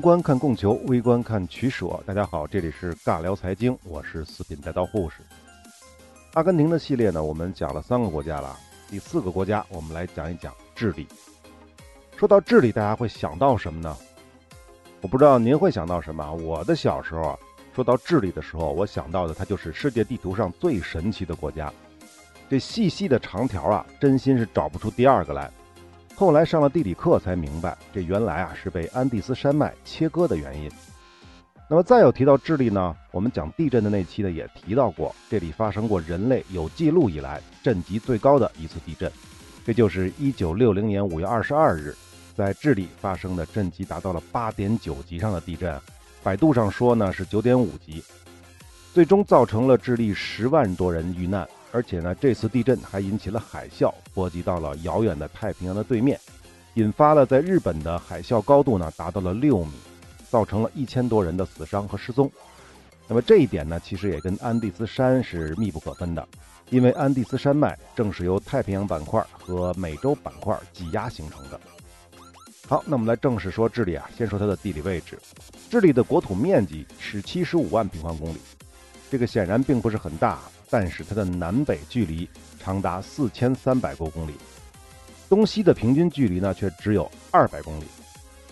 [0.00, 2.00] 观看供求，微观看取舍。
[2.06, 5.16] 大家好，这里是尬聊财经，我是四品带刀护士。
[6.32, 8.56] 阿根廷的系列呢，我们讲了三个国家了，
[8.88, 11.06] 第四个国家我们来讲一讲智利。
[12.16, 13.94] 说到智利，大家会想到什么呢？
[15.02, 16.32] 我不知道您会想到什么。
[16.32, 17.38] 我的小时候啊，
[17.74, 21.70] 说到智利的时候，我想到的它就是世界地图上最神奇的国家。
[22.48, 25.50] 这细细的长条啊，真心是找不出第二个来。
[26.20, 30.70] 后来上了地理课才明白，这原来啊是被安第斯山脉切割的原因。
[31.66, 39.10] 那么再有提到智利呢，我们讲地震的那期呢也提到过，这里发生过人类有记录以来震级最高的一次地震，
[39.64, 41.96] 这就是1960年5月22日，
[42.36, 45.74] 在智利发生的震级达到了8.9级上的地震，
[46.22, 48.04] 百度上说呢是9.5级，
[48.92, 51.48] 最终造成了智利十万多人遇难。
[51.72, 56.18] 而且呢，这次地震还引起了海啸，波及到了遥远的太平洋的对面，
[56.74, 59.72] 引发了在日本的海啸高度呢达到了六米，
[60.28, 62.30] 造成了一千多人的死伤和失踪。
[63.06, 66.26] 那么这一点呢，其实也跟安第斯山是密不可分的，
[66.70, 71.60] 因为安第斯山脉正是由太平洋板块和美洲板块挤压形成的。
[72.68, 75.18] 好，那我们来正式说智利啊，先说它的地理位置，
[75.68, 78.38] 智利的国土面积是七十五万平方公里，
[79.10, 80.38] 这个显然并不是很大。
[80.70, 84.34] 但是它的南北距离长达四千三百多公里，
[85.28, 87.84] 东西的平均距离呢却只有二百公里，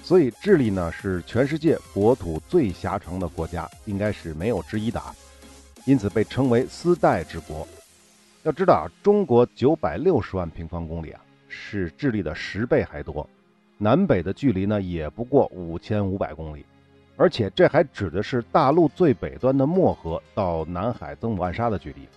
[0.02, 5.14] 所以智利呢是全世界国土最狭长的国家，应该是没有之一的啊，
[5.84, 7.66] 因此被称为丝带之国。
[8.42, 13.28] 要知道啊，中国九百六十万平方公里啊，是智利的十倍还多，
[13.77, 16.64] 南北的距离呢也不过五千五百公里。
[17.19, 22.08] 而且这还指的是大陆最北端的漠河到南海曾母暗沙的距离。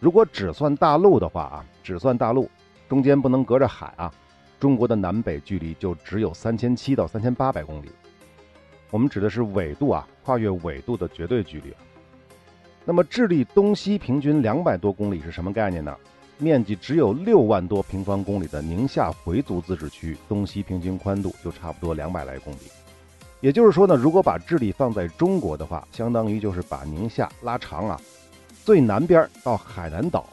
[0.00, 2.50] 如果只算大陆的话啊，只算大陆，
[2.88, 4.10] 中间不能隔着海啊，
[4.58, 7.90] 中国的南北距离就只有三千七到三千八百公里。
[8.90, 11.74] 我们指的是纬度啊，跨越纬度的绝对距离。
[12.86, 15.94] 那么智利东西平均两百多公里是什么概念呢？
[16.38, 22.79] 面积只有六万多平方公里的宁夏回族自治区东西平均宽度就差不多两百来公里。
[23.40, 27.98] 也就是说呢，如果把智利放在中国的话，相当于就是把宁夏拉长啊，
[28.64, 30.28] 最南边到海南岛，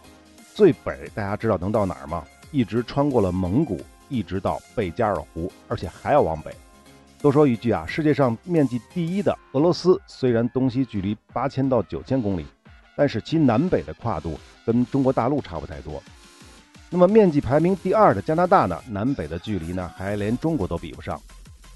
[0.54, 2.26] 最北大家知道能到哪儿吗？
[2.52, 3.80] 一直穿过了蒙古，
[4.10, 6.54] 一直到贝加尔湖，而且还要往北。
[7.22, 12.46] 多说一句啊，世界上面积第一的俄罗斯，虽然东西距离八千到九千公里，
[12.96, 16.04] 但是其南北的跨度跟中国大陆差不太多。
[16.90, 21.20] 那么面积排名第二的加拿大呢，南北的距离呢，还连中国都比不上。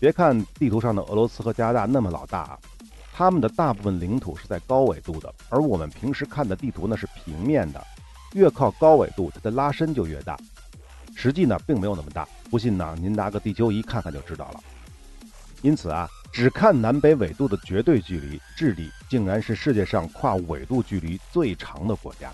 [0.01, 2.59] 别看地图上的俄罗斯和加拿大那么老大啊，
[3.13, 7.85] 他们的大部分领土是在高纬度的，而我们平时看的地图呢是平面的，
[8.34, 10.35] 越靠高纬度，它的拉伸就越大。
[11.13, 14.63] 实际呢并没有那么大，不信呢您拿个地球仪看看就知道了。
[15.62, 22.33] 因此啊，只看南北纬度的绝对距离，智利竟然是世界上跨纬度距离最长的国家。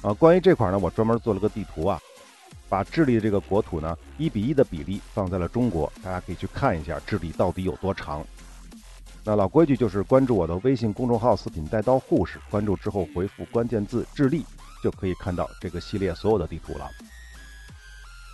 [0.00, 2.00] 啊，关于这块呢，我专门做了个地图啊。
[2.72, 8.24] 把智利这个国土呢一比一的比例放在了中国，大家可以去看一下智利到底有多长。
[9.22, 14.42] 那老规矩就是关注我的微信公众号“四品带刀护士”，关注之后回复关键字“智利”，
[14.82, 16.88] 就可以看到这个系列所有的地图了。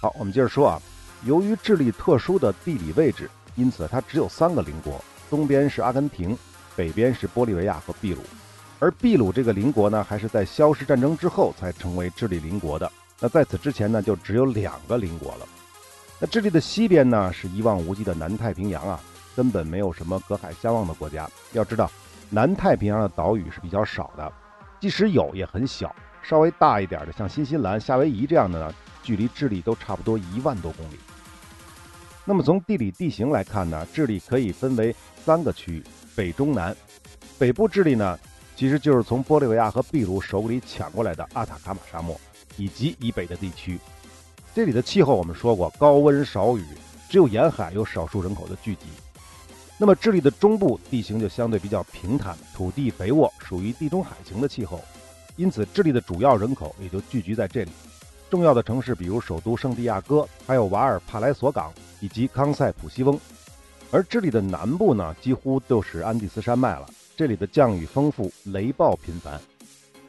[0.01, 0.81] 好，我们接着说啊，
[1.25, 6.39] 由于智利特殊的地理位置，因此它只有三个邻国，东边是阿根廷，
[6.77, 8.23] 北边是玻利维亚和秘鲁，
[8.79, 12.89] 而秘鲁这个邻国呢，还是在消失战争之后才成为智利邻国的。
[13.21, 15.47] 那在此之前呢，就只有两个邻国了。
[16.21, 19.01] 那智利的西边呢，是一望无际的南太平洋啊，
[19.35, 21.29] 根本没有什么隔海相望的国家。
[21.53, 21.91] 要知道，
[22.31, 24.33] 南太平洋的岛屿是比较少的，
[24.81, 25.95] 即使有也很小。
[26.23, 30.99] 稍微大一点的，像新西兰、夏威夷这样的呢，距离智利都差不多一万多公里。
[32.25, 35.85] 那么从地理地形来看呢，智利可以分为三个区域：
[36.15, 36.77] 北、中、南。
[37.39, 38.19] 北部智利呢，
[38.55, 42.21] 其实就是从玻利维亚和秘鲁手里抢过来的阿塔卡马沙漠。
[42.59, 43.79] 以及以北的地区，
[44.55, 46.65] 这里的气候我们说过高温少雨，
[47.09, 48.87] 只有沿海有少数人口的聚集。
[49.79, 54.81] 那么智利的中部地形就相对比较平坦，土地肥沃，属于地中海型的气候，
[55.37, 57.71] 因此智利的主要人口也就聚集在这里。
[58.29, 63.19] 重要的城市比如首都圣地亚哥，还有瓦尔帕莱索港以及康塞普西翁。
[63.91, 69.41] 而智利的南部呢，几乎都是安第斯山脉了，这里的降雨丰富，雷暴频繁。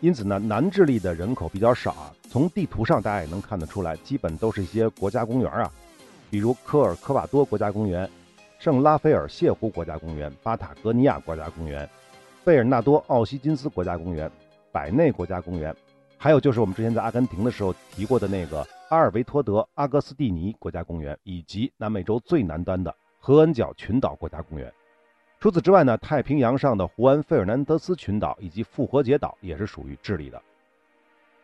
[0.01, 2.13] 因此呢，南智利的人口比较少啊。
[2.29, 5.71] 从地图上大家也能看得出来，基本都是一些国家公园啊，
[6.29, 8.09] 比如科尔科瓦多国家公园、
[8.59, 11.89] 圣拉斐尔泻湖国家公园、巴塔哥尼亚国家公园、
[12.45, 14.31] 贝尔纳多奥西金斯国家公园、
[14.71, 15.75] 百内国家公园，
[16.17, 24.71] 还有就是我们之前在阿根廷的时候提过的那个阿尔维托德阿格斯蒂尼国家公园，以及南美洲最南端的合恩角群岛国家公园。
[25.39, 30.41] 除此之外呢，太平洋上的胡安·费尔南德斯群岛以及复活节岛也是属于智利的。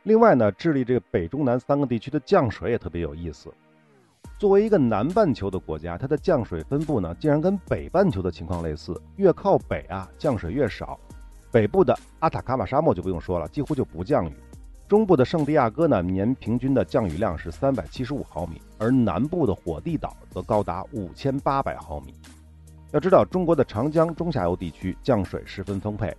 [0.03, 3.49] 另外呢，智利这个北中南三个地区的降水也特别有意思。
[4.37, 10.99] 作为一个南半球的国家，它的降水分布呢，竟然跟北半球的情况类似，越靠北啊，降水越少。
[11.49, 14.33] 北部的阿塔卡马沙漠就不用说了，几乎就不降雨。
[14.89, 22.13] 中部的圣地亚哥呢，年平均的降雨量是三百七十五毫米，而南部的火地岛则高达五千八百毫米。
[22.91, 26.15] 要知道，中国的长江中下游地区降水十分丰沛，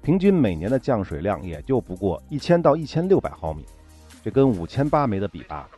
[0.00, 3.64] 平均每年的降水量也就不过一千到一千六百毫米，
[4.22, 5.68] 这跟五千八没得比吧？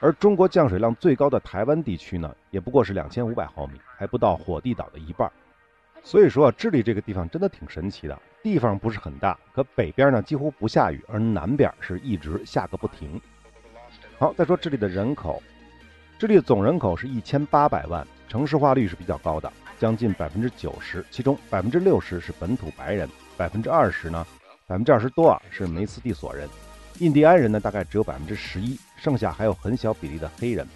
[0.00, 5.30] 而中国降水量最高的台湾地区呢，也不过是两千五百毫米，还不到火地岛的一半。
[6.02, 13.18] 所以说，智利这个地方真的挺神奇的，地方不是很大，可北边呢几乎不下雨，而南边是一直下个不停。
[14.18, 15.42] 好，再说智利的人口，
[16.18, 19.50] 智利总人口是一千八百万，城市化率是比较高的。
[19.78, 24.26] 将近百分之九十，其中百分之六十是本土白人，百分之二十呢，
[24.66, 26.48] 百分之二十多啊是梅斯蒂索人，
[26.98, 30.66] 印第安人呢大概只有百分之十一，剩下还有很小比例的黑人。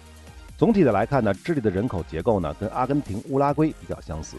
[0.57, 4.35] 总体的来看呢，智利的人口结构呢跟阿根廷、乌拉圭比较相似，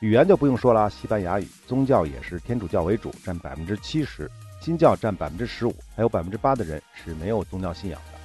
[0.00, 4.30] 语言就不用说了，西班牙语，宗教也是天主教为主，占百分之七十，
[4.60, 8.18] 新教占百分之十五，还有百分之八的人是没有宗教信仰的。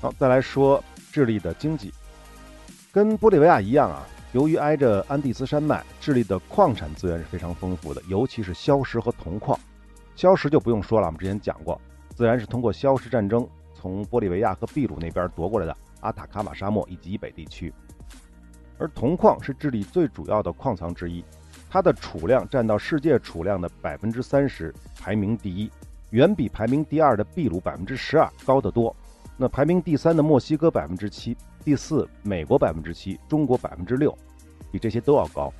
[0.00, 0.82] 好，再来说
[1.12, 1.94] 智利的经济，
[2.90, 4.04] 跟玻利维亚一样啊。
[4.32, 9.58] 由于挨着安第斯山脉，智利的矿产资源是非常丰富的，尤其是硝石和铜矿。
[10.14, 11.80] 硝石就不用说了，我们之前讲过，
[12.14, 13.44] 自然是通过硝石战争
[13.74, 17.74] 从玻利维亚和秘鲁那边夺过来的阿塔卡马沙漠以及以北地区。
[18.78, 21.24] 而铜矿是智利最主要的矿藏之一，
[21.68, 25.68] 它的储量占到世界储量的百分之三十，排名第一，
[26.10, 28.94] 远比排名第二的秘鲁百分之十二高得多。
[29.36, 31.36] 那排名第三的墨西哥百分之七。
[31.62, 34.16] 第四，美国百分之七，中国百分之六，
[34.72, 35.52] 比这些都要高。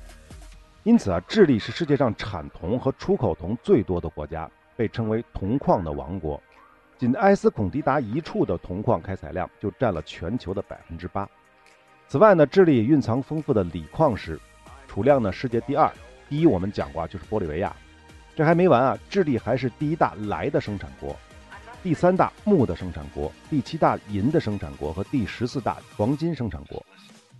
[0.83, 6.41] 因此啊，智利是世界上产铜和出口铜最多的国家，被称为铜矿的王国。
[6.97, 11.29] 仅埃斯孔迪达一处的铜矿开采量就占了全球的百分之八。
[12.07, 14.39] 此外呢，智利蕴藏丰富的锂矿石，
[14.87, 15.91] 储量呢世界第二，
[16.27, 17.75] 第一我们讲过就是玻利维亚。
[18.35, 21.15] 这还没完啊，智利还是第一大来的生产国。
[21.83, 26.85] 第三大木的生产国，第七大银的生产国和第十四大黄金生产国，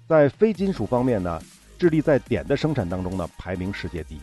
[0.08, 1.40] 在非金属方面呢，
[1.78, 4.22] 智利在碘的生产当中呢排名世界第一。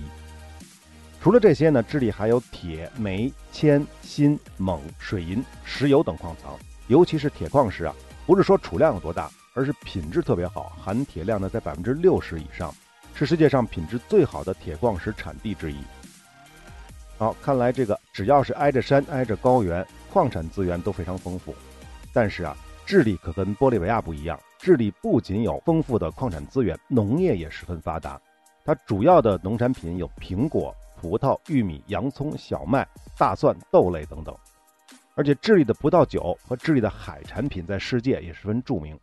[1.23, 7.95] 除了这些呢，智利还有铁、煤、铅、锌、锰、水银、石油等矿藏，尤其是铁矿石啊，
[8.27, 12.75] 不是说储量有多大，而是品质特别好，含铁量呢在百分之六十以上，
[13.15, 15.77] 是世界上品质最好的铁矿石产地之一。
[17.19, 19.87] 好，看来这个只要是挨着山、挨着高原。
[20.19, 21.55] 矿产资源都非常丰富，
[22.13, 24.37] 但是啊，智利可跟玻利维亚不一样。
[24.59, 28.21] 智利不仅有丰富的矿产资源，农业也十分发达。
[28.65, 32.85] 它主要的农产品有苹果、葡萄、玉米、洋葱、小麦、
[33.17, 34.37] 大蒜、豆类等等。
[35.15, 38.99] 而且，智利的葡萄酒和智利的海产品在世界也十分著名。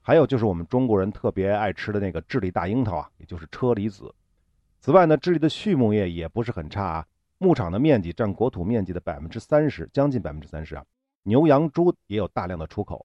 [0.00, 4.14] 还有就是我们中国人特别爱吃的那个智利大樱桃啊，也就是车厘子。
[4.80, 7.06] 此外呢，智利的畜牧业也不是很差啊。
[7.42, 10.84] 牧场的面积占国土面积的百分之三十，将近百分之三十啊。
[11.24, 13.04] 牛羊猪也有大量的出口。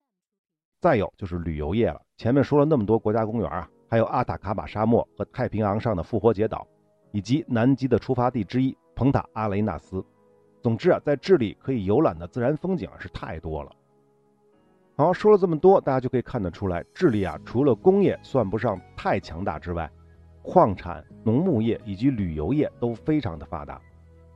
[0.79, 1.99] 再有就是旅游业了。
[2.17, 6.67] 前面说了那么多国家公园啊，还有阿塔卡马沙漠和太平洋上的复活节岛，
[7.11, 10.05] 以及南极的出发地之一蓬塔阿雷纳斯。
[10.61, 13.71] 总之啊，在智利可以游览的自然风景是太多了。
[14.95, 19.89] 好，说了这么多，大家就可以看得出来，智利啊，除了工业算不上太强大之外，
[20.43, 23.81] 矿产、农牧业以及旅游业都非常的发达。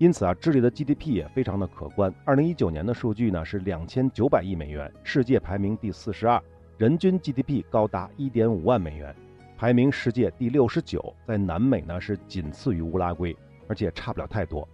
[0.01, 2.11] 因此啊，智利的 GDP 也非常的可观。
[2.25, 6.41] 二零一九年的数据呢是两千九百亿美元，世界排名第四十二，
[6.79, 9.15] 人均 GDP 高达一点五万美元，
[9.59, 14.67] 排名世界第六十九，在南美呢是仅次于乌拉圭，而且差不了太多。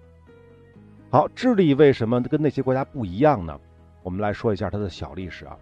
[1.10, 3.60] 好，智利为什么跟那些国家不一样呢？
[4.04, 5.58] 我们来说一下它的小历史啊，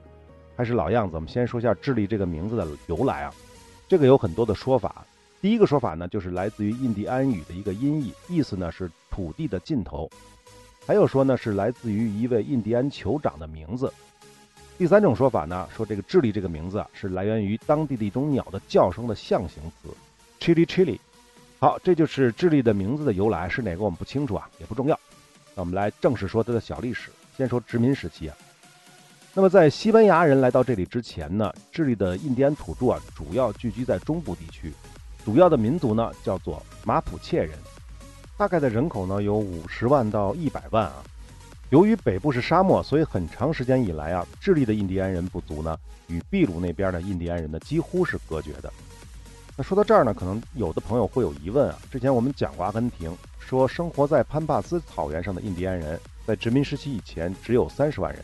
[0.56, 3.34] 还是老样子，我们先说一下智利这个名字的由来啊，
[3.88, 5.04] 这个有很多的说法。
[5.42, 10.10] 第一个说法呢，就是来自于印第安语的一个音译，意思呢是土地的尽头；
[10.88, 13.94] 还有说呢是来自于一位印第安酋长的名字。
[14.78, 19.90] 第三种说法呢，说这个智利这个名字啊是来源于当地的一种鸟的叫声的象形词
[20.40, 21.00] ，chili chili。
[21.60, 25.00] 好，这就是智利的名字的由来，是哪个我们不清楚啊，也不重要。
[25.54, 28.36] 那我们来正式说它的小历史，先说殖民时期啊。
[29.34, 34.74] 那么在西班牙人来到这里之前呢，智利的印第安土著啊主要聚居在中部地区。
[35.26, 37.58] 主要的民族呢叫做马普切人，
[38.38, 41.04] 大概的人口呢有五十万到一百万啊。
[41.72, 45.76] 由于北部是沙漠，所以很长时间以来啊，智利的印第安人部族呢
[46.08, 48.72] 与秘鲁那边的印第安人呢几乎是隔绝的。
[49.58, 51.76] 那说到这儿呢，可能有的朋友会有疑问啊。
[51.92, 58.24] 之前我们讲过阿根廷，说生活在潘帕斯草原上的印第安人，在殖民时期以前只有三十万人，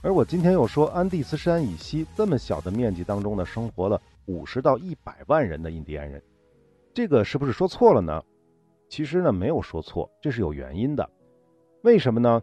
[0.00, 6.22] 而我今天又说安第斯山以西这么小的面积当中呢，生活了五十到一百万人的印第安人，
[6.94, 8.22] 这个是不是说错了呢？
[8.88, 11.08] 其实呢，没有说错，这是有原因的。
[11.82, 12.40] 为什么呢？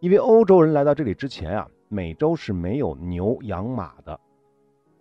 [0.00, 4.18] 因为欧洲人来到这里之前啊，美洲是没有牛羊马的。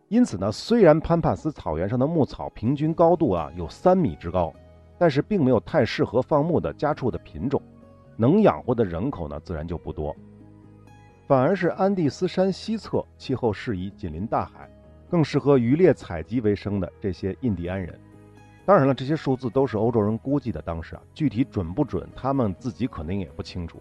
[0.09, 4.53] 因此呢，虽然潘帕斯草原上的牧草平均高度啊有三米之高，
[4.97, 7.61] 但是并没有太适合放牧的家畜的品种，
[8.15, 10.15] 能养活的人口呢自然就不多。
[11.27, 14.69] 反而是安第斯山西侧气候适宜、紧邻大海，
[15.11, 17.93] 更适合渔猎采集为生的这些印第安人。
[18.65, 23.79] 当然了，这些数字都是欧洲人估计的，当时啊具体准不准，他们自己肯定也不清楚。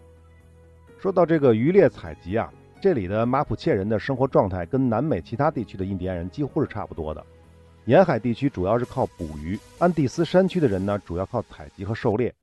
[0.99, 2.53] 说到这个渔猎采集啊。
[2.83, 7.23] 这里的马普切人的生活状态跟南美其他地区的印第安人几乎是差不多的。
[7.85, 12.35] 沿海地区主要是靠捕鱼，安第斯山区的人呢主要靠采集和狩猎，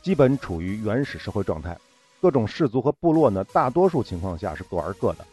[0.00, 1.76] 基本处于原始社会状态。
[2.22, 5.26] 各种氏族和部落呢，大多数情况下是各玩各的。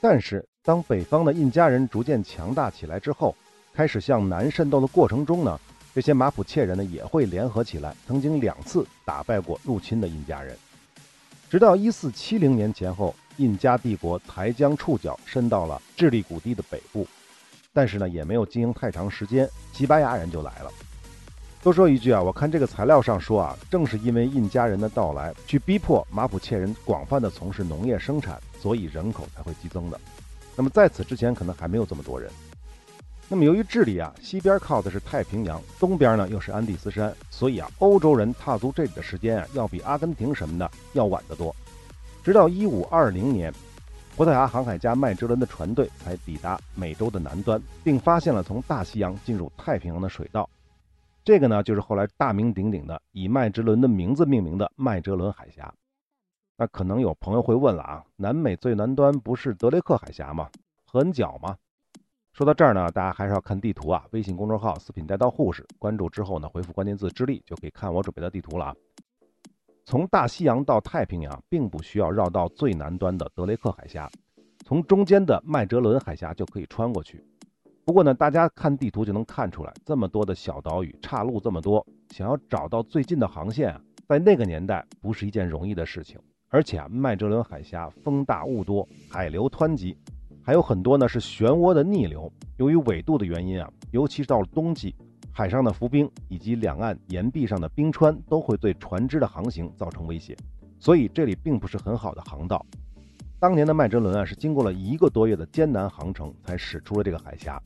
[0.00, 3.32] 但是当北方的印加人逐渐强大起来之后，
[3.72, 5.60] 开始向南渗透的过程中呢，
[5.94, 10.58] 这些马普切人呢也会联合起来，曾经两次打败过入侵的印加人，
[11.48, 13.14] 直到一四七零年前后。
[13.38, 17.06] 印加帝国才将触角伸到了智利谷地的北部，
[17.70, 20.70] 但是呢，也没有经营太长时间，西班牙人就来了。
[21.62, 30.00] 多说一句啊，我看这个材料上说啊，正是因为印加人的到来，去逼迫马普切人广泛的从事农业生产，所以人口才会激增的。
[30.56, 32.30] 那么在此之前，可能还没有这么多人。
[33.28, 41.54] 那么由于智利啊，西边靠的是太平洋，东边呢又是安第斯山，所以啊，欧洲人踏足这里的时间啊，要比阿根廷什么的要晚得多。
[42.24, 43.52] 直到一五二零年，
[44.16, 50.48] 葡萄牙航海家麦哲伦的船队才抵达美洲的南端，并发现了从大西洋进入太平洋的水道。
[51.24, 55.74] 这个呢，就是后来大名鼎鼎的以麦哲伦的名字命名的麦哲伦海峡。
[56.58, 60.48] 那可能有朋友会问了啊，南美最南端不是德雷克海峡吗？
[60.86, 61.56] 很角吗？
[62.32, 64.04] 说到这儿呢，大家还是要看地图啊。
[64.12, 68.74] 微信公众号“四品带刀护士”，关注之后呢，回复关键字“智利”就可以看我准备的地图了啊。
[69.84, 74.10] 从大西洋到太平洋，并不需要绕到最南端的德雷克海峡，
[74.64, 77.22] 从中间的麦哲伦海峡就可以穿过去。
[77.84, 86.18] 不过呢，大家看地图就能看出来，这么多的小岛屿，岔路这么多，想要找到最近的航线啊，在那个年代不是一件容易的事情。
[86.48, 89.96] 而且啊，麦哲伦海峡风大雾多，海流湍急，
[90.42, 92.32] 还有很多呢是漩涡的逆流。
[92.56, 94.94] 由于纬度的原因啊，尤其是到了冬季。
[95.32, 100.34] 海上的浮冰以及两岸岩壁上的冰川都会对船只的航行造成威胁，
[100.78, 102.64] 所以这里并不是很好的航道。
[103.38, 107.60] 当年的麦哲伦啊，是经过了一个多月的艰难航程才驶出了这个海峡。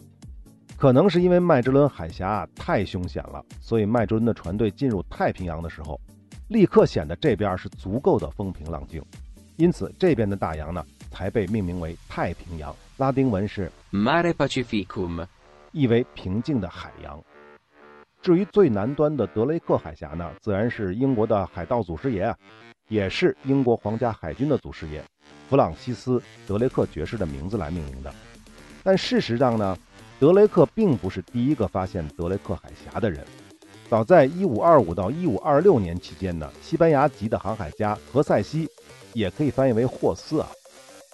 [0.77, 6.01] 可能是因为麦哲伦海峡啊太凶险了，所以麦哲伦的船队进入太平洋的时候，
[6.50, 9.00] 立刻显得这边是足够的风平浪静，
[9.54, 15.25] 因此这边的大洋呢才被命名为太平洋，拉丁文是 Mare Pacificum，
[15.71, 17.23] 意为平静的海洋。
[18.21, 22.37] 至于最南端的德雷克海峡呢，自然是英国的海盗祖师爷啊，
[22.88, 25.00] 也是英国皇家海军的祖师爷
[25.49, 28.12] 弗朗西斯·德雷克爵士的名字来命名的。
[28.83, 29.78] 但事实上呢，
[30.19, 33.25] 德雷克并不是第一个发现德雷克海峡的人。
[33.90, 38.68] 早在1525到1526年期间呢，西班牙籍的航海家何塞西，
[39.14, 40.49] 也可以翻译为霍斯啊，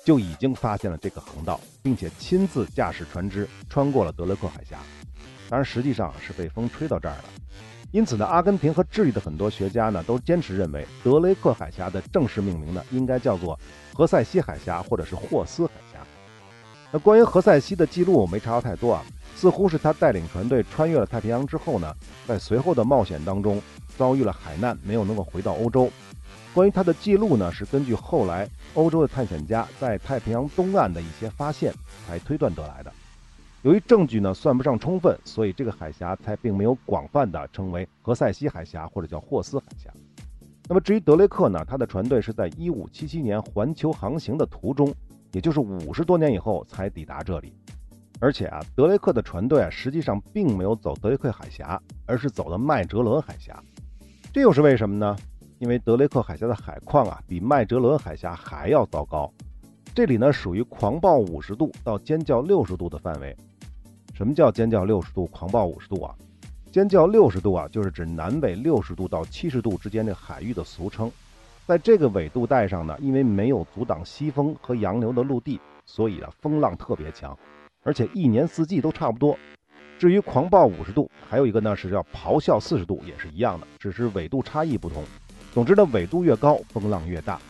[0.05, 4.77] 就已经发现了这个航道，并且亲自驾驶船只穿过了德雷克海峡。
[5.49, 7.25] 当然，实际上是被风吹到这儿了。
[7.93, 13.59] 因此呢，阿根廷和智利的很多学家呢，都坚持认为德雷克海峡的正式命名呢，应该叫做
[13.95, 16.07] 何塞西海峡或者是霍斯海峡。
[16.93, 19.03] 那关于何塞西的记录，我没查到太多啊，
[19.37, 21.95] 似乎是他带领船队穿越了太平洋之后呢，
[22.27, 23.61] 在随后的冒险当中
[23.99, 25.91] 遭遇了海难，没有能够回到欧洲。
[26.55, 31.71] 关于他的记录呢，是根据后来欧洲的探险家在太平洋东岸的一些发现
[32.07, 32.91] 才推断得来的。
[33.61, 39.91] 由于证据呢算不上充分，所以这个海峡才并没有广泛的称为何塞西海峡或者叫霍斯海峡。
[40.67, 44.95] 那么至于德雷克呢，他的船队是在1577年环球航行的途中，
[45.33, 47.53] 也就是五十多年以后才抵达这里。
[48.19, 53.63] 而且啊，德雷克的船队啊实际上并没有走德雷克海峡，而是走的麦哲伦海峡。
[54.33, 55.17] 这又是为什么呢？
[55.59, 59.33] 因为德雷克海峡的海况啊比麦哲伦海峡还要糟糕。
[59.95, 63.35] 这里呢属于狂暴五十度到尖叫六十度的范围。
[64.15, 66.15] 什么叫尖叫六十度、狂暴五十度啊？
[66.73, 71.11] 尖叫六十度啊，就是指南北六十度到七十度之间的海域的俗称。
[71.67, 77.37] 在这个纬度带上呢，因为没有阻挡西风和洋流的陆地，所以啊风浪特别强，
[77.87, 79.39] 而且一年四季都差不多。
[79.97, 85.05] 至于狂暴五十度，还有一个呢是叫咆哮四十度，也是一样的，只是纬度差异不同。
[85.55, 87.41] 总之呢，纬度越高，风浪越大。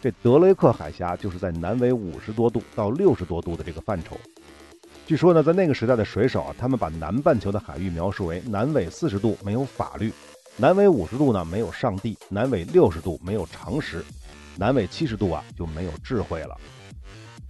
[0.00, 4.16] 这德雷克海峡就是在南纬五十多度到六十多度的这个范畴。
[5.06, 10.10] 据说呢，在那个时代的水手啊，他们把南半球的海域描述为南纬四十度没有法律，
[10.56, 14.02] 南纬五十度呢没有上帝，南纬六十度没有常识，
[14.56, 16.56] 南纬七十度啊就没有智慧了。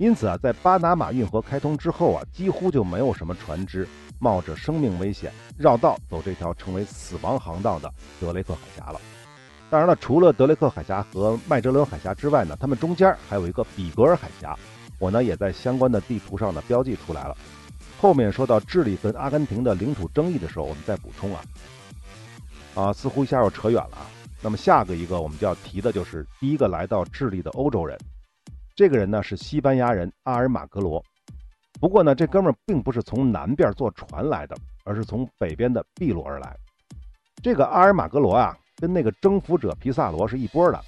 [0.01, 3.87] 因此啊，在巴拿马运河开通之后啊，几乎就没有什么船只
[4.19, 8.99] 冒着生命危险绕道走这条成为死亡航道的德雷克海峡了。
[9.69, 14.59] 当然了，除了德雷克海峡和麦哲伦海峡之外呢，它们中间还有一个比格尔海峡，
[14.99, 17.37] 我呢也在相关的地图上呢标记出来了。
[18.01, 21.43] 后面说到智利跟阿根廷的领土争议的时候，我们再补充啊。
[22.75, 24.07] 啊，似乎一下又扯远了啊。
[24.41, 27.99] 那么下个一个我们就要提的就是第一个来到智利的欧洲人。
[28.81, 31.05] 这个人呢是西班牙人阿尔马格罗，
[31.79, 34.57] 不过呢这哥们儿并不是从南边坐船来的，
[34.87, 36.57] 而是从北边的秘鲁而来。
[37.43, 40.81] 这个阿尔马格罗啊，跟那个征服者皮萨罗是一波的。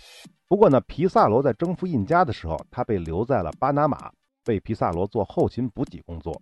[0.48, 4.10] 不过呢，皮萨罗在征服印加的时候，他被留在了巴拿马，
[4.46, 6.40] 为皮萨罗做后勤补给工作。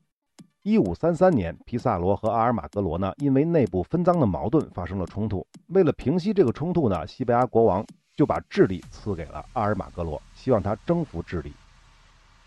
[0.62, 5.44] 一五三三年，皮萨罗和阿尔马格罗呢因为内部分赃的矛盾发生了冲突。
[5.70, 7.84] 为了平息这个冲突呢，西班牙国王。
[8.20, 11.54] 就把智利赐给了阿尔马格罗，希望他征服智利。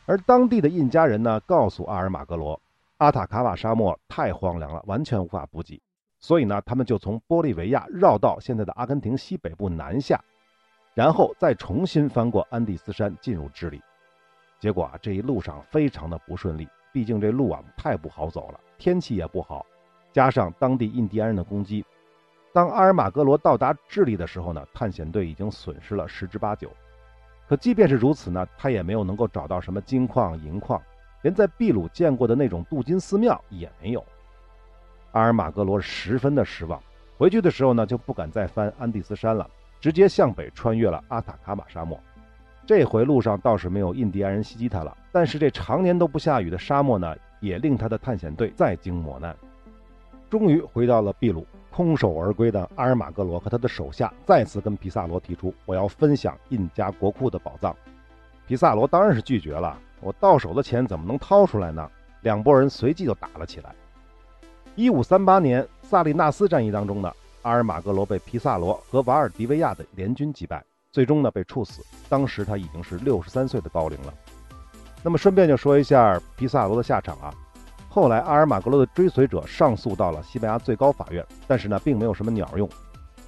[0.05, 2.61] 而当地的印加人呢，告诉阿尔马格罗，
[2.97, 5.81] 阿塔卡瓦沙漠太荒凉了，完全无法补给，
[6.19, 10.23] 所以呢，他们就从玻利维亚绕到现在的阿根廷西北部南下，
[10.93, 13.81] 然后再重新翻过安第斯山进入智利。
[14.59, 19.65] 结果啊，这一路上非常的不顺利，毕竟这路啊太不好走了，天气也不好，
[20.11, 21.83] 加上当地印第安人的攻击。
[22.53, 26.71] 当阿尔马格罗到达智利的时候呢，探险队已经损失了十之八九。
[27.49, 30.79] 可即便是如此呢，他也没有能够找到什么金矿、银矿，
[31.23, 34.05] 连在秘鲁见过的那种镀金寺庙也没有。
[35.13, 36.79] 阿尔马格罗十分的失望，
[37.17, 39.49] 回去的时候呢，就不敢再翻安第斯山了，
[39.81, 41.99] 直接向北穿越了阿塔卡马沙漠。
[42.67, 49.35] 这回路上倒是没有印第安人袭击他了，但是这常年都不下雨的沙漠呢，也令他的探险队再经磨难。
[50.29, 51.47] 终于回到了秘鲁。
[51.75, 57.75] 空手而归的阿尔马格罗和他的手下再次跟皮萨罗提出：“我要分享印加国库的宝藏。”
[58.45, 59.75] 皮萨罗当然是拒绝了。
[59.99, 61.89] 我到手的钱怎么能掏出来呢？
[62.21, 63.73] 两拨人随即就打了起来。
[64.75, 71.83] 一五三八年萨利纳斯战役当中呢，阿尔马格罗被皮萨罗和瓦尔迪维亚的联军击败，最终呢被处死。
[72.07, 74.13] 当时他已经是六十三岁的高龄了。
[75.01, 77.33] 那么顺便就说一下皮萨罗的下场啊。
[77.93, 82.67] 后来，阿尔马格罗的追随者上诉到了西班牙最高法院，但是呢，并没有什么鸟用。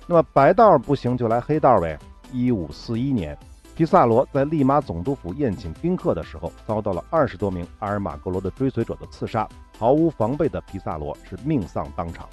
[0.07, 1.95] 那么白道不行，就来黑道呗。
[2.31, 3.37] 一五四一年，
[3.75, 9.47] 皮萨罗在利马总督府宴请宾客的时候，遭到了二十多名阿尔马格罗的追随者的刺杀，
[9.77, 12.27] 毫无防备的皮萨罗是命丧当场。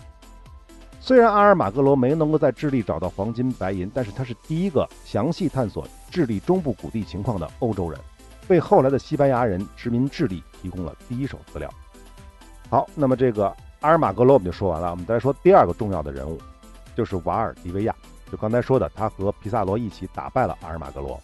[1.00, 8.00] 虽然阿尔马格罗没能够在智利找到黄金白银，但是他是第一个详细探索智利中部谷地情况的欧洲人，
[8.48, 11.70] 为后来的西班牙人殖民智利提供了第一手资料。
[12.72, 14.90] 好，那么这个阿尔马格罗我们就说完了。
[14.90, 16.40] 我们再说第二个重要的人物，
[16.96, 17.94] 就是瓦尔迪维亚。
[18.30, 21.20] 就刚才说的，他和皮萨罗一起打败了阿尔马格罗。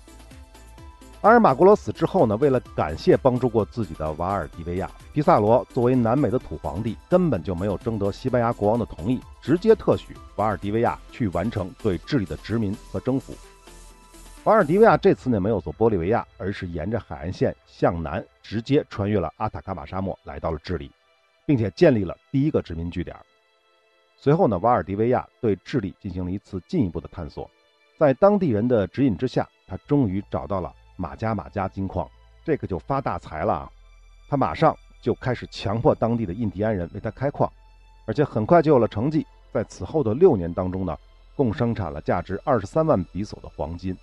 [1.23, 13.33] 阿尔马格罗死之后呢，为了感谢帮助过自己的瓦尔迪维亚，皮萨罗作为南美的土皇帝，根本就没有征得西班牙国王的同意，直接特许瓦尔迪维亚去完成对智利的殖民和征服。
[14.45, 20.91] 瓦尔迪维亚这次呢，没有走玻利维亚，而是沿着海岸线向南，直接穿越了阿塔卡马沙漠，来到了智利。
[21.49, 23.17] 并且建立了第一个殖民据点。
[24.19, 27.51] 随后呢，瓦尔迪维亚对智利进行了一次进一步的探索，
[27.99, 32.07] 在当地人的指引之下，他终于找到了马加马加金矿，
[32.45, 33.73] 这可就发大财了啊！
[34.29, 37.51] 他马上就开始强迫当地的印第安人为他开矿，
[38.05, 39.27] 而且很快就有了成绩。
[39.51, 40.95] 在此后的六年当中呢，
[41.35, 43.97] 共生产了价值二十三万比索的黄金。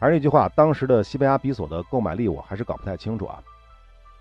[0.00, 3.40] 而那句话，当时的西班牙比索的购买力我还是搞不太清楚啊。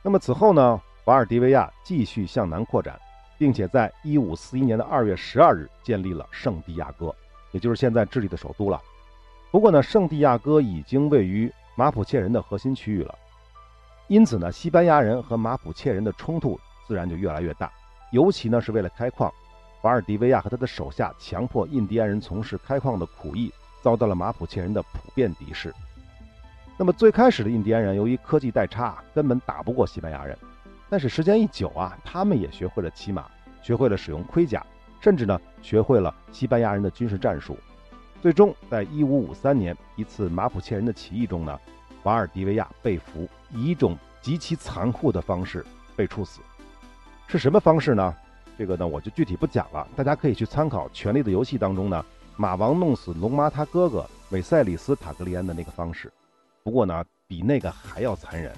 [0.03, 0.79] 那么此后呢？
[1.07, 2.99] 瓦尔迪维亚继续向南扩展，
[3.37, 7.15] 并且在1541年的2月12日建立了圣地亚哥，
[7.53, 8.81] 也就是现在智利的首都了。
[9.49, 13.15] 不过呢，圣地亚哥已经位于马普切人的核心区域了，
[14.09, 17.71] 因此呢，西班牙人和马普切人的冲突自然就越来越大。
[18.11, 19.31] 尤其呢，是为了开矿，
[19.83, 23.49] 瓦尔迪维亚和他的手下强迫印第安人从事开矿的苦役，
[23.81, 25.73] 遭到了马普切人的普遍敌视。
[26.77, 30.37] 那么最开始的印第安人由于科技代差，根本打不过西班牙人。
[30.89, 33.25] 但是时间一久啊，他们也学会了骑马，
[33.61, 34.65] 学会了使用盔甲，
[35.01, 37.57] 甚至呢，学会了西班牙人的军事战术。
[38.21, 41.59] 最终，在1553年一次马普切人的起义中呢，
[42.03, 46.41] 瓦尔迪维亚被俘，以一种极其残酷的方式被处死。
[47.27, 48.15] 是什么方式呢？
[48.57, 52.03] 这个呢我就具体不讲了，大家可以去参考《权力的游戏》当中呢，
[52.37, 56.11] 马王弄死龙妈他哥哥韦塞里斯塔格利安的那个方式。
[56.63, 58.51] 不过呢，比那个还要残忍。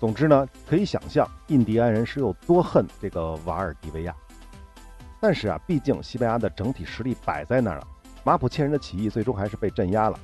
[0.00, 4.16] 总之呢，可以想象印第安人是有多恨这个瓦尔迪维亚。
[5.20, 7.86] 但是啊，毕竟西班牙的整体实力摆在那儿了，
[8.24, 10.18] 马普切人的起义最终还是被镇压了。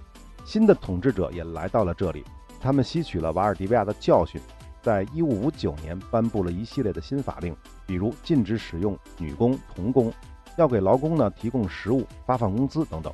[0.47, 2.25] 新的统治者也来到了这里，
[2.59, 4.41] 他们吸取了瓦尔迪维亚的教训。
[4.81, 7.55] 在一五五九年颁布了一系列的新法令，
[7.87, 10.11] 比如禁止使用女工、童工，
[10.57, 13.13] 要给劳工呢提供食物、发放工资等等。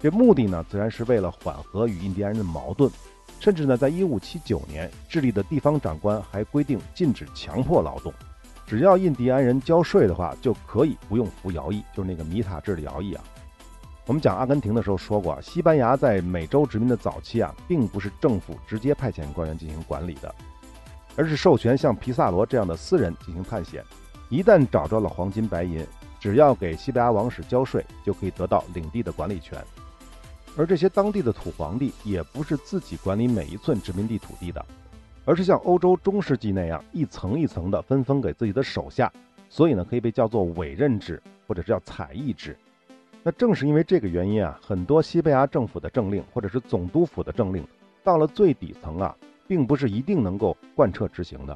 [0.00, 2.90] 这目的呢，自然是为了缓和与印第安人的矛盾。
[3.42, 8.14] 甚至呢，在一五七九年，智利的地方长官还规定禁止强迫劳动，
[8.64, 13.24] 只要印第安人交税的话，就可以不用服徭役，就是那个米塔制的徭役啊。
[14.06, 20.32] 我们讲阿根廷的时候说过，西班牙在美洲殖民的早期啊，并不是政府直接派遣官员进行管理的。
[21.16, 23.82] 而是授权像皮萨罗这样的私人进行探险，
[24.28, 25.84] 一旦找着了黄金白银，
[26.20, 29.60] 只要给西班牙王室交税，就可以得到领地的管理权。
[30.56, 34.64] 而这些当地的土皇帝也不是自己管理每一寸殖民地土地的，
[35.24, 39.12] 而是像欧洲中世纪那样一层一层的分封给自己的手下，
[39.48, 42.56] 所以呢，可以被叫做委任制，或者是叫采邑制。
[43.22, 47.66] 那正是因为这个原因啊，很多西班牙政府的政令，或者是总督府的政令，
[48.02, 49.14] 到了最底层啊。
[49.48, 51.54] 并不是一定能够贯彻执行的，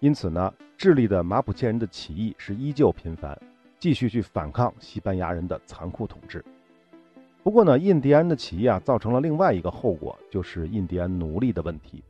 [0.00, 3.40] 因此呢，智利的马普切人的起义是依旧频繁，
[3.78, 6.44] 继续去反抗西班牙人的残酷统治。
[7.48, 12.04] 不过呢，印第安的起义啊，造成了另外一个后果，就是印第安奴隶的问题。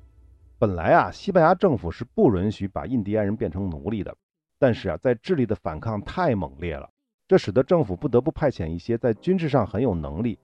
[0.59, 4.13] 本来啊，西班牙政府是不允许把印第安人变成奴隶的，
[4.59, 6.91] 但是啊，在智利的反抗太猛烈了，
[7.29, 10.37] 这使得政府不得不派遣一些在军事上很有能力，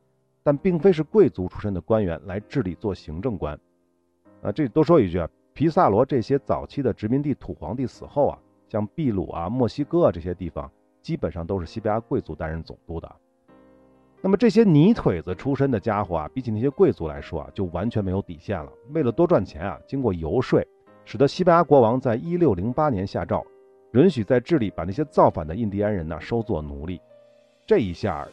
[0.44, 3.58] 但并非是贵族出身的官员来治理做行政官。
[4.42, 10.70] 啊，这里多说一句啊，皮萨罗这些早期的殖民地土皇帝死后啊，像秘鲁啊、墨西哥啊这些地方，
[11.02, 13.16] 基本上都是西班牙贵族担任总督的。
[14.24, 18.72] 那么这些泥腿子出身的家伙啊，比起那些贵族来说啊，就完全没有底线了。
[18.94, 20.66] 为了多赚钱啊，经过游说，
[21.04, 23.44] 使得西班牙国王在一六零八年下诏，
[23.92, 26.98] 允许在智利把那些造反的印第安人呢收作奴隶。
[27.66, 28.26] 这一下，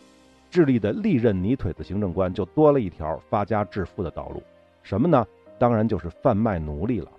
[0.49, 4.41] 智利的历任泥腿子行政官就多了一条发家致富的道路，
[4.84, 5.27] 什么呢？
[5.60, 7.12] 当然就是贩卖奴隶了。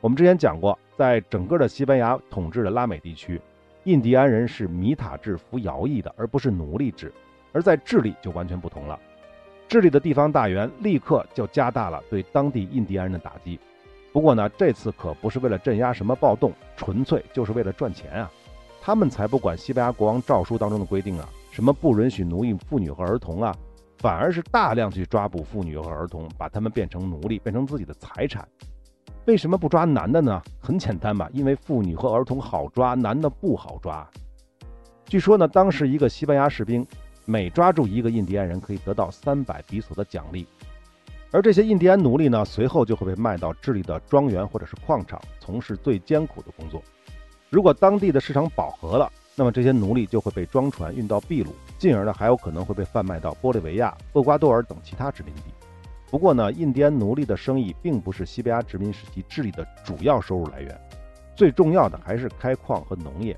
[0.00, 3.42] 我们之前讲过，在整个的西班牙统治的拉美地区，
[3.82, 7.12] 印第安人是米塔制服徭役的，而不是奴隶制。
[7.54, 8.98] 而在智利就完全不同了，
[9.68, 13.58] 智利的地方大员立刻就加大了对当地印第安人的打击。
[14.12, 18.30] 不过呢，这次可不是为了镇压什么暴动，纯粹就是为了赚钱啊！
[18.82, 23.56] 他们才不管西班牙国王诏书当中的规定啊，什么不允许奴役妇女和儿童啊。
[23.98, 28.46] 反而是大量去抓捕妇女和儿童，把他们变成奴隶，变成自己的财产。
[29.24, 30.42] 为什么不抓男的呢？
[30.60, 34.06] 很简单吧，因为妇女和儿童好抓，男的不好抓。
[35.06, 36.86] 据说呢，当时一个西班牙士兵
[37.24, 40.46] 每抓住一个印第安人，可以得到三百比索的奖励。
[41.30, 46.82] 而这些印第安奴隶呢，随后就会被卖到智利的庄园或者是矿场，从事最艰苦的工作。
[47.50, 51.52] 如果当地的市场饱和了，那么这些奴隶就会被装船运到秘鲁。
[51.78, 55.42] 进而呢，还有可能会被贩卖到玻利维亚、厄瓜多尔等其他殖民地。
[56.10, 60.80] 不过呢，印第安奴隶的生意并不是西班牙殖民时期智利的主要收入来源，
[61.34, 63.36] 最重要的还是开矿和农业。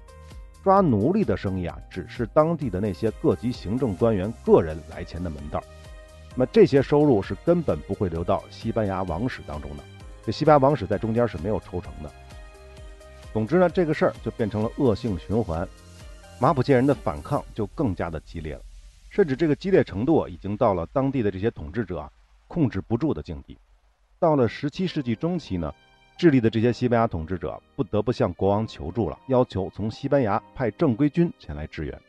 [0.67, 5.63] 抓奴隶的生意啊，只是当地的那些各级行政官员个人来钱的门道。
[6.35, 9.85] 那么这些收入是根本不会流到西班牙王室当中的，
[10.25, 12.11] 这西班牙王室在中间是没有抽成的。
[13.33, 15.69] 总之呢，这个事儿就变成了恶性循环。
[16.41, 18.61] 马普切人的反抗就更加的激烈了，
[19.09, 22.11] 甚至这个激烈程度已经到了当地的这些统治者啊
[22.49, 23.57] 控制不住的境地。
[24.19, 25.73] 到了17世纪中期呢，
[26.19, 32.01] 智利的这些西班牙统治者不得不向国王求助了，要求从西班牙派正规军前来支援。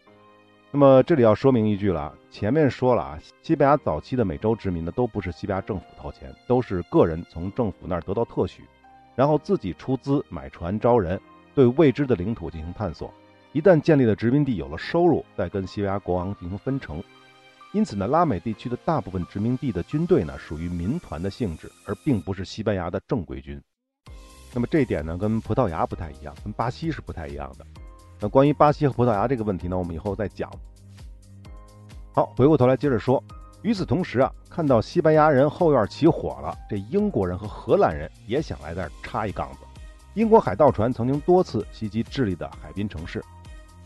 [0.72, 8.64] 那么这里要说明一句了，前面说了啊，西班牙早期的美洲殖民呢，都不是西班牙政府掏钱，都是个人从政府那儿得到特许，
[9.14, 11.20] 然后自己出资买船招人，
[11.54, 13.14] 对未知的领土进行探索。
[13.52, 17.04] 一旦建立了殖民地，有了收入，再跟西班牙国王进行分成。
[17.74, 23.62] 因此呢，拉美地区的大部分殖民地的军队呢，属于民团的性质，而并不是西班牙的正规军。
[24.58, 27.66] 那么这一点呢，跟葡萄牙不太一样，跟巴西是不太一样的。
[28.20, 30.52] 那关于巴西和葡萄牙这个问题呢，我们以后再讲。
[32.12, 33.24] 好，回过头来接着说。
[33.62, 39.60] 与此同时啊，看到西班牙人后院起火了，这英国人和荷兰人也想来这儿插一杠子。
[40.16, 43.24] 英国海盗船曾经多次袭击智利的海滨城市。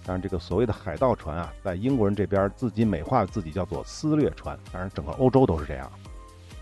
[0.05, 5.91] 当然，这个所谓的海盗船啊，在英国人这边自己美化自己叫做撕掠船，当然整个欧洲都是这样。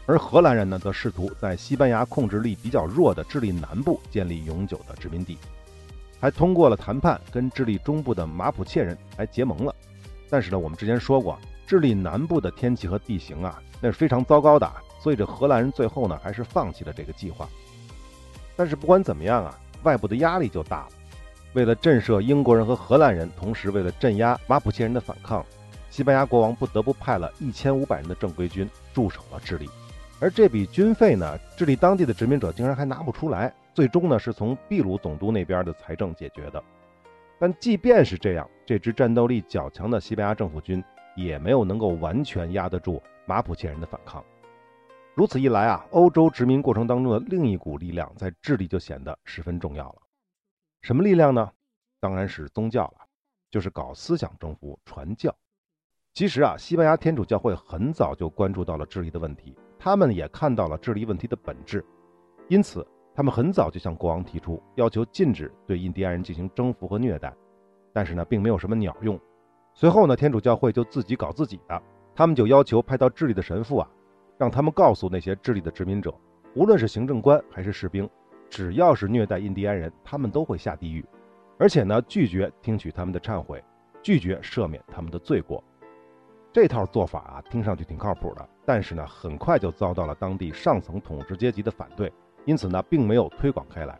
[0.09, 5.37] 而荷兰人呢，则试图在西班牙控制力比较弱的智利南部建立永久的殖民地。
[6.19, 9.75] 还通过了谈判跟智利中部的马普切人来结盟了。
[10.27, 14.67] 但是呢，我们之前说过，智利南部的天气和地形啊，那是非常糟糕的，
[14.99, 17.47] 所以这荷兰人最后呢还是放弃了这个计划。
[18.55, 20.89] 但是不管怎么样啊，外部的压力就大了。
[21.53, 25.45] 为了震慑英国人和荷兰人，同时为了镇压马普切人的反抗，
[25.91, 29.69] 西班牙国王不得不派了一千五百人的正规军驻守了智利。
[30.21, 36.61] 而这笔军费呢，智利当地的殖民者竟然还拿不出来，最终呢是从秘鲁总督那边的财政解决的。
[37.39, 40.83] 但即便是这样，这支战斗力较强的西班牙政府军
[41.15, 44.21] 也没有能够完全压得住马普切人的反抗。
[45.15, 50.01] 如此一来啊，欧洲殖民过程当中的另一股力量在智利就显得十分重要了。
[50.81, 51.49] 什么力量呢？
[52.01, 53.05] 当然是宗教了，
[53.49, 55.33] 就是搞思想征服、传教。
[56.13, 61.83] 其实啊，西班牙天主教会很早就关注到了智利的问题，他们也看到了智利问题的本质，
[62.49, 67.33] 因此他们很早就向国王提出要求，禁止对印第安人进行征服和虐待。
[67.93, 69.19] 但是呢，并没有什么鸟用。
[69.73, 71.81] 随后呢，天主教会就自己搞自己的，
[72.13, 73.89] 他们就要求派到智利的神父啊，
[74.37, 76.13] 让他们告诉那些智利的殖民者，
[76.53, 78.07] 无论是行政官还是士兵。
[78.49, 81.05] 只要是虐待印第安人，他们都会下地狱，
[81.57, 83.63] 而且呢，拒绝听取他们的忏悔，
[84.01, 85.63] 拒绝赦免他们的罪过。
[86.51, 92.11] 这套做法啊，听上去挺靠谱的，但是呢，很快就遭到了当地上层统治阶级的反对，
[92.45, 93.99] 因此呢，并没有推广开来。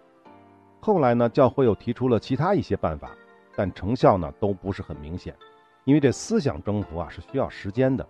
[0.79, 3.12] 后来呢，教会又提出了其他一些办法，
[3.55, 5.35] 但成效呢，都不是很明显，
[5.83, 8.07] 因为这思想征服啊，是需要时间的。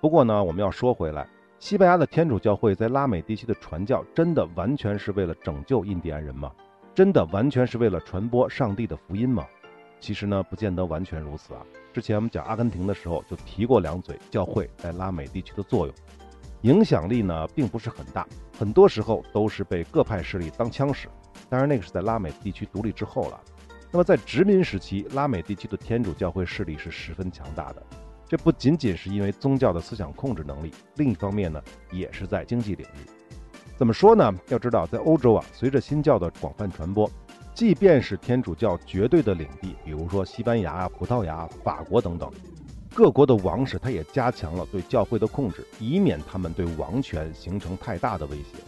[0.00, 1.28] 不过呢，我们要说回来。
[1.58, 6.50] 西班牙的天主教会在拉美地区的传教，真的完全是为了拯救印第安人吗？
[6.94, 9.46] 真的完全是为了传播上帝的福音吗？
[10.02, 11.64] 其实呢，不见得完全如此啊。
[11.92, 15.94] 之前我们讲阿根廷的时候就提过两嘴，教会在拉美地区的作用，
[16.62, 18.26] 影响力呢并不是很大，
[18.58, 21.08] 很多时候都是被各派势力当枪使。
[21.48, 23.40] 当然，那个是在拉美地区独立之后了。
[23.92, 27.80] 那么在殖民时期，拉美地区的天主教会势力是十分强大的。
[28.26, 31.62] 这不仅仅是因为宗教的思想控制能力，另一方面呢，
[31.92, 33.08] 也是在经济领域。
[33.76, 34.32] 怎么说呢？
[34.48, 37.10] 要知道，在欧洲啊，随着新教的广泛传播，
[37.54, 42.30] 即便是天主教绝对的领地，比如说西班牙、葡萄牙、法国等等，
[42.94, 48.58] 各国的王室他也加强了对教会的控制，以免他们对王权形成太大的威胁。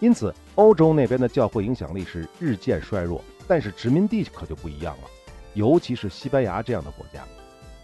[0.00, 5.04] 因此，欧洲那边的教会影响力是日渐衰弱，但是殖民地可就不一样了，
[5.52, 7.22] 尤其是西班牙这样的国家。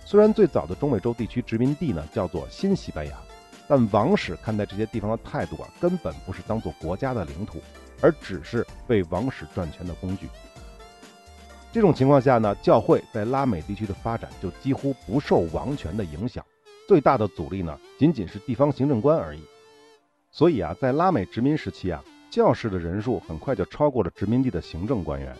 [0.04, 3.16] 虽然最早的中美洲地区殖民地呢叫做新西班牙，
[3.68, 7.58] 但王室看待这些地方的态度啊，根本不是当做国家的领土，
[8.02, 10.28] 而只是为王室赚钱的工具。
[11.72, 16.44] 这种情况下呢，教会在拉美地区的发展就几乎不受王权的影响，
[16.86, 19.40] 最大的阻力呢仅仅是地方行政官而已。
[20.30, 25.34] 所以啊，在拉美殖民时期啊，教士的人数很快就超过了殖民地的行政官员。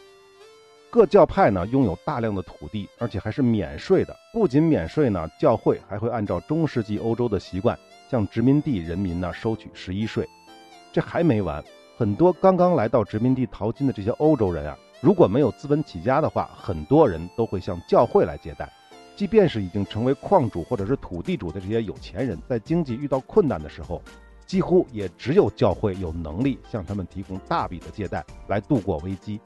[0.90, 4.14] 各教派呢拥有大量的土地，而且还是免税的。
[4.32, 7.78] 不仅免税呢，教会还会按照中世纪欧洲的习惯，
[8.10, 10.28] 向殖民地人民呢收取十一税。
[10.92, 11.64] 这还没完，
[12.02, 18.68] 很多刚刚来到殖民地淘金的这些欧洲人啊，如果没有资本起家的话，很多人都会向教会来借贷。
[19.14, 24.02] 即便是已经成为矿主或者是土地主的这些有钱人，在经济遇到困难的时候，
[24.44, 29.40] 几乎也只有教会有能力向他们提供大笔的借贷来度过危机。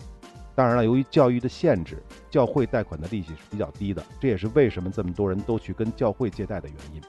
[0.55, 7.03] 当然了，由于教育的限制，教会贷款的利息是比较低的，这也是为什么这么多人都去跟教会借贷的原因。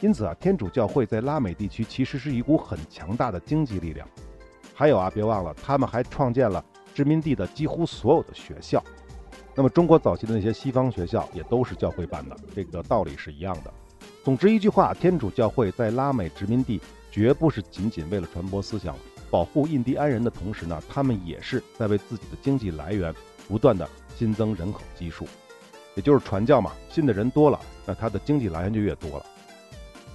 [0.00, 4.08] 因此啊，天主教会在拉美地区其实是一股很强大的经济力量。
[4.78, 6.64] 还有啊，别忘了，他们还创建了
[6.94, 8.80] 殖民地的几乎所有的学校。
[9.52, 13.74] 那么，中国早期的那些西方学校也都是教会办的，这个道理是一样的。
[14.22, 18.94] 总之一句话，天主教会在拉美殖民地绝不是仅仅为了传播思想。
[19.32, 23.12] 保护印第安人的同时呢，他们也是在为自己的经济来源
[23.48, 23.84] 不断的
[24.16, 25.26] 新增人口基数，
[25.96, 26.70] 也就是传教嘛。
[26.88, 29.26] 信的人多了，那他的经济来源就越多了。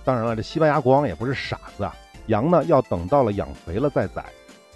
[0.06, 1.93] 当然了，这西班牙国王也不是傻子啊，
[2.28, 4.23] 羊呢要等到了养肥了再宰。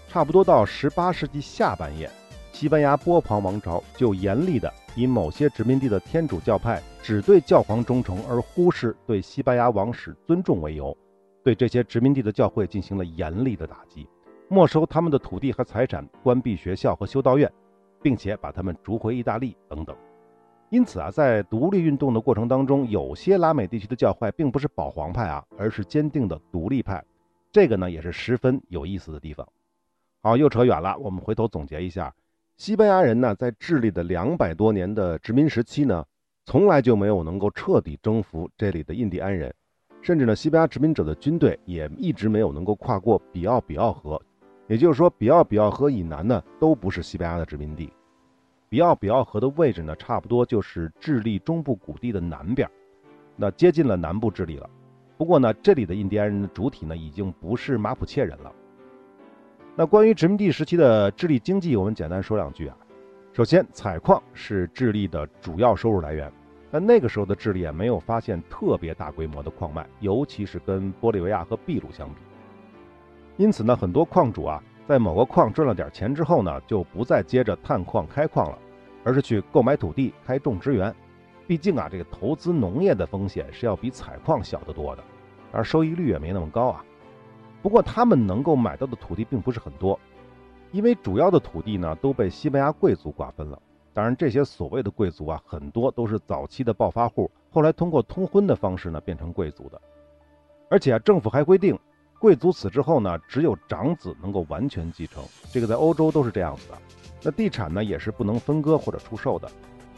[0.08, 2.10] 差不多到十八世纪下半叶，
[2.54, 10.98] 西班牙波旁王朝就严厉的以某些殖民地的天主教派只对教皇忠诚而忽视对西班牙王室尊重为由，
[11.44, 14.08] 对这些殖民地的教会进行了严厉的打击。
[14.50, 17.52] 没收他们的土地和财产，关闭学校和修道院，
[18.02, 19.96] 并且把他们逐回意大利等等。
[20.70, 27.04] 因此啊，在独立运动的过程当中，有些拉美地区的教会并不是保皇派啊，而是坚定的独立派。
[27.52, 29.48] 这个呢，也是十分有意思的地方。
[30.28, 30.98] 好，又扯远了。
[30.98, 32.14] 我们回头总结一下，
[32.58, 36.04] 西班牙人呢，在智利的两百多年的殖民时期呢，
[36.44, 39.56] 从来就没有能够彻底征服这里的印第安人，
[40.02, 44.22] 甚至呢，西班牙殖民者的军队也一直没有能够跨过比奥比奥河。
[44.68, 47.90] 也就是说，比奥比奥河以南呢都不是西班牙的殖民地。
[48.68, 52.70] 比奥比奥河的位置呢，差不多就是智利中部谷地的南边，
[53.38, 54.70] 那接近了南部智利了。
[55.18, 58.52] 不过呢，这里的印第安人的主体呢，已经不是马普切人了。
[59.80, 62.76] 那关于殖民地时期的智利经济，我们简单说两句啊。
[63.32, 66.34] 首先，采矿是智利的主要收入来源。
[66.72, 72.16] 但那个时候的智利啊，没有发现特别大规模的矿脉，尤其是跟玻利维亚和秘鲁相比。
[73.38, 78.58] 因此呢，很多矿主啊，在某个矿赚了点钱之后呢，就不再接着探矿开矿了，
[79.04, 80.92] 而是去购买土地开种植园。
[81.46, 85.04] 毕竟啊，这个投资农业的风险是要比采矿小得多的，
[85.52, 86.84] 而收益率也没那么高啊。
[87.62, 90.00] 不过他们能够买到的土地并不是很多，
[90.72, 93.62] 因为主要的土地呢都被西班牙贵族瓜分了。
[93.94, 99.82] 当然，这些所谓的贵族啊，很多都是早期的暴发户，后来通过通婚的方式呢变成贵族的。
[100.70, 101.78] 而且啊，政府还规定，
[102.20, 105.24] 贵族死之后呢，只有长子能够完全继承。
[105.52, 106.78] 这个在欧洲都是这样子的。
[107.24, 109.50] 那地产呢，也是不能分割或者出售的。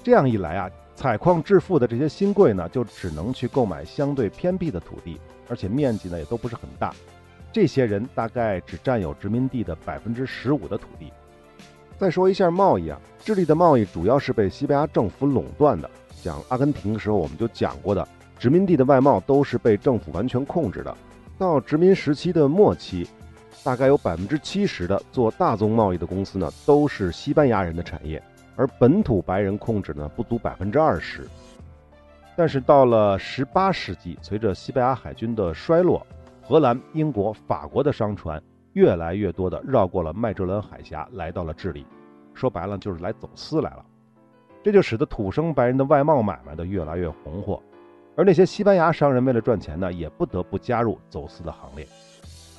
[0.02, 5.19] 这样一来啊，采矿致富的这些新贵呢，就只能去购买相对偏僻的土地，
[5.50, 6.93] 而且面积呢也都不是很大。
[7.52, 11.12] 这些人大概只占有殖民地的百分之十五的土地。
[11.98, 15.90] 再说一下贸易啊，智利的贸易主要是被西班牙政府垄断的。
[16.22, 18.08] 讲阿根廷的时候，我们就讲过的，
[18.38, 20.96] 殖民地的外贸都是被政府完全控制的。
[21.38, 23.08] 到殖民时期的末期，
[23.64, 28.22] 大概有百分之七十的做大宗贸易的公司呢，都是西班牙人的产业，
[28.56, 31.28] 而本土白人控制呢不足百分之二十。
[32.36, 36.06] 但是到了十八世纪，随着西班牙海军的衰落，
[36.50, 38.42] 荷兰、英国、法国的商船。
[38.74, 41.86] 越来越多的绕过了麦哲伦海峡，来到了智利，
[42.34, 43.86] 说白了就是来走私来了。
[44.64, 47.62] 这就使得土生白人的外贸买卖的越来越红火，
[48.16, 51.88] 而那些西班牙商人为了赚钱呢，也不得不加入走私的行列。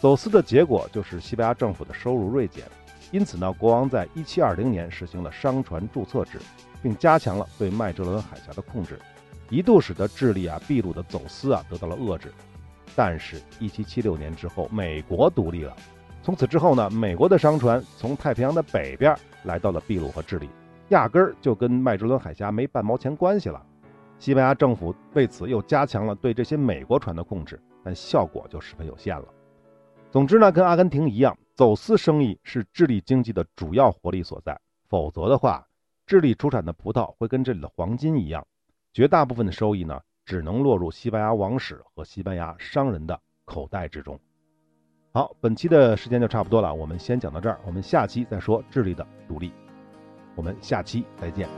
[0.00, 2.64] 走私的结果就是西班牙政府的收入锐减，
[3.10, 6.38] 因此呢，国王在1720年实行了商船注册制，
[6.80, 9.00] 并加强了对麦哲伦海峡的控制，
[9.48, 12.32] 一度使得智利啊、秘鲁的走私啊得到了遏制。
[12.96, 15.74] 但是，1776年之后，美国独立了。
[16.22, 20.48] 从此之后呢，美国的商船从太平洋的北边来到了秘鲁和智利，
[20.90, 23.64] 压根儿就跟麦哲伦海峡没半毛钱关系了。
[24.18, 29.24] 西班牙政府为此又加强了对这些美国船的控制，但效果就十分有限了。
[30.10, 34.60] 总之呢，跟阿根廷一样，走私生意是智利经济的主要活力所在。
[34.88, 35.66] 否则的话，
[36.04, 38.46] 智利出产的葡萄会跟这里的黄金一样，
[38.92, 39.98] 绝大部分的收益呢，
[40.30, 44.16] 只能落入西班牙王室和西班牙商人的口袋之中。
[45.10, 49.52] 好，本期的时间就差不多了，我们先讲到这儿，我们下期再说智利的独立。
[50.36, 51.48] 我们下期再见。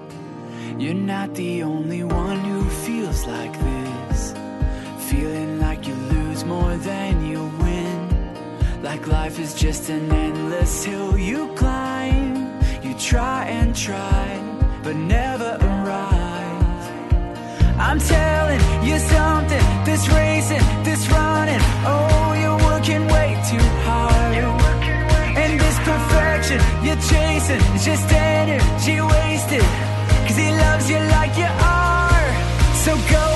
[0.78, 3.52] You're not the only one who feels like
[4.08, 4.32] this,
[5.00, 8.08] feeling like you lose more than you win,
[8.82, 12.48] like life is just an endless hill you climb.
[12.82, 14.40] You try and try,
[14.82, 15.71] but never.
[17.88, 24.34] I'm telling you something, this racing, this running, oh, you're working way too hard.
[25.42, 29.66] And this perfection you're chasing is just energy wasted.
[30.26, 32.26] Cause he loves you like you are.
[32.84, 33.31] So go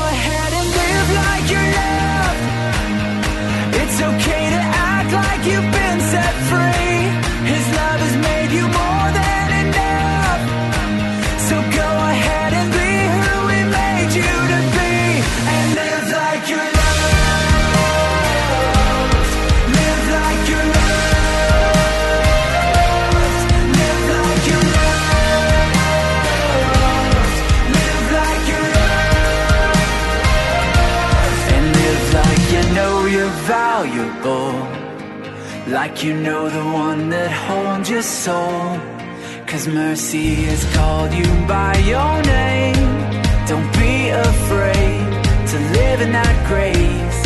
[35.77, 38.81] Like you know the one that holds your soul.
[39.47, 42.89] Cause mercy has called you by your name.
[43.47, 45.05] Don't be afraid
[45.51, 47.26] to live in that grace.